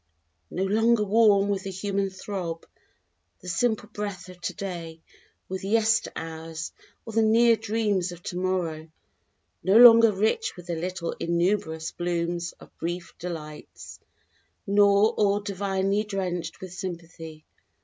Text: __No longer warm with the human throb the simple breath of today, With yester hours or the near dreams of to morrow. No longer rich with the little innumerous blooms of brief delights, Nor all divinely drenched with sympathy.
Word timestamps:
__No 0.57 0.67
longer 0.67 1.03
warm 1.03 1.47
with 1.49 1.61
the 1.61 1.69
human 1.69 2.09
throb 2.09 2.65
the 3.41 3.47
simple 3.47 3.87
breath 3.87 4.29
of 4.29 4.41
today, 4.41 4.99
With 5.47 5.63
yester 5.63 6.11
hours 6.15 6.71
or 7.05 7.13
the 7.13 7.21
near 7.21 7.55
dreams 7.55 8.11
of 8.11 8.23
to 8.23 8.35
morrow. 8.39 8.89
No 9.63 9.77
longer 9.77 10.11
rich 10.11 10.55
with 10.55 10.65
the 10.65 10.75
little 10.75 11.11
innumerous 11.19 11.91
blooms 11.91 12.53
of 12.53 12.75
brief 12.79 13.13
delights, 13.19 13.99
Nor 14.65 15.11
all 15.11 15.39
divinely 15.39 16.03
drenched 16.03 16.61
with 16.61 16.73
sympathy. 16.73 17.45